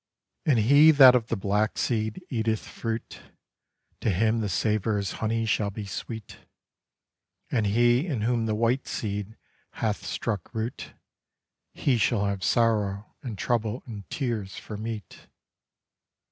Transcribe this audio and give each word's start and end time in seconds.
And 0.47 0.57
he 0.57 0.89
that 0.89 1.13
of 1.13 1.27
the 1.27 1.35
black 1.35 1.77
seed 1.77 2.23
eateth 2.27 2.67
fruit, 2.67 3.19
To 3.99 4.09
him 4.09 4.39
the 4.41 4.49
savour 4.49 4.97
as 4.97 5.11
honey 5.21 5.45
shall 5.45 5.69
be 5.69 5.85
sweet; 5.85 6.37
And 7.51 7.67
he 7.67 8.07
in 8.07 8.21
whom 8.21 8.47
the 8.47 8.55
white 8.55 8.87
seed 8.87 9.37
hath 9.73 10.03
struck 10.03 10.55
root, 10.55 10.93
He 11.71 11.99
shall 11.99 12.25
have 12.25 12.43
sorrow 12.43 13.13
and 13.21 13.37
trouble 13.37 13.83
and 13.85 14.09
tears 14.09 14.57
for 14.57 14.75
meat. 14.75 15.27